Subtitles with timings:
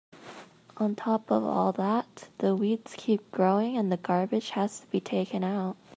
[0.77, 4.99] On top of all that, the weeds keep growing and the garbage has to be
[4.99, 5.77] taken out.